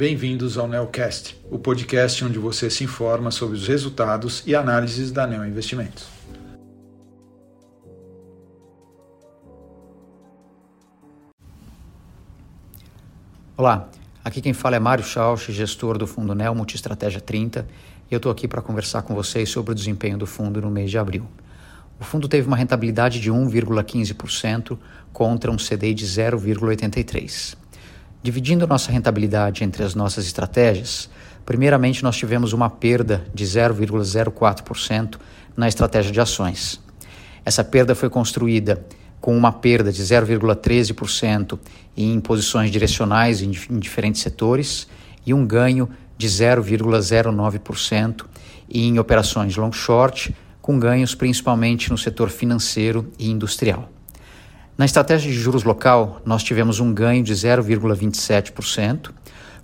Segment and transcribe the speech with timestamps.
[0.00, 5.26] bem-vindos ao Neocast, o podcast onde você se informa sobre os resultados e análises da
[5.26, 6.06] Neo Investimentos.
[13.54, 13.90] Olá,
[14.24, 17.68] aqui quem fala é Mário Schausch, gestor do fundo Neo Multistratégia 30,
[18.10, 20.90] e eu estou aqui para conversar com vocês sobre o desempenho do fundo no mês
[20.90, 21.26] de abril.
[22.00, 24.78] O fundo teve uma rentabilidade de 1,15%
[25.12, 27.69] contra um CDI de 0,83%.
[28.22, 31.08] Dividindo nossa rentabilidade entre as nossas estratégias,
[31.46, 35.16] primeiramente nós tivemos uma perda de 0,04%
[35.56, 36.78] na estratégia de ações.
[37.44, 38.84] Essa perda foi construída
[39.22, 41.58] com uma perda de 0,13%
[41.96, 44.86] em posições direcionais em, diferentes setores
[45.24, 48.26] e um ganho de 0,09%
[48.68, 53.90] em operações long short, com ganhos principalmente no setor financeiro e industrial.
[54.80, 59.10] Na estratégia de juros local, nós tivemos um ganho de 0,27%,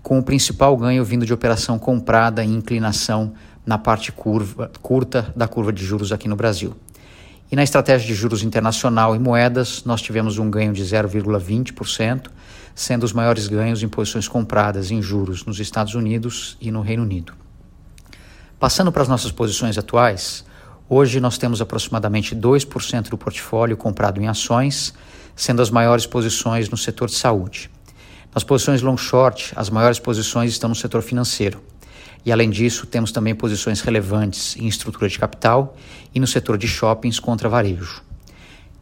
[0.03, 3.33] com o principal ganho vindo de operação comprada em inclinação
[3.64, 6.77] na parte curva, curta da curva de juros aqui no Brasil.
[7.50, 12.27] E na estratégia de juros internacional e moedas, nós tivemos um ganho de 0,20%,
[12.75, 17.05] sendo os maiores ganhos em posições compradas em juros nos Estados Unidos e no Reino
[17.05, 17.33] Unido.
[18.61, 20.44] Passando para as nossas posições atuais,
[20.89, 24.95] Hoje nós temos aproximadamente 2% do portfólio comprado em ações,
[25.34, 27.69] sendo as maiores posições no setor de saúde.
[28.33, 31.61] Nas posições long short, as maiores posições estão no setor financeiro.
[32.25, 35.77] E além disso, temos também posições relevantes em estrutura de capital
[36.15, 38.03] e no setor de shoppings contra varejo.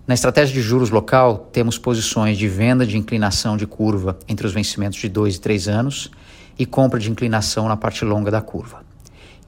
[0.06, 4.52] Na estratégia de juros local, temos posições de venda de inclinação de curva entre os
[4.52, 6.10] vencimentos de 2 e 3 anos
[6.58, 8.84] e compra de inclinação na parte longa da curva.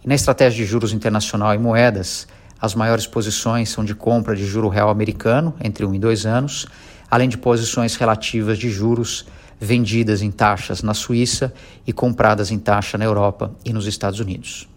[0.03, 2.27] E na estratégia de juros internacional e moedas,
[2.67, 6.67] as maiores posições são de compra de juro real americano, entre 1 e 2 anos,
[7.11, 9.27] além de posições relativas de juros
[9.59, 11.53] vendidas em taxas na Suíça
[11.87, 14.69] e compradas em taxa na Europa e nos Estados Unidos.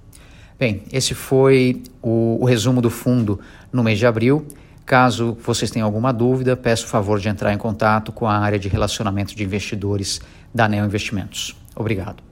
[0.58, 3.40] Bem, esse foi o, o resumo do fundo
[3.72, 4.46] no mês de abril.
[4.86, 8.60] Caso vocês tenham alguma dúvida, peço o favor de entrar em contato com a área
[8.60, 10.20] de relacionamento de investidores
[10.54, 11.56] da Neo Investimentos.
[11.76, 12.29] Obrigado.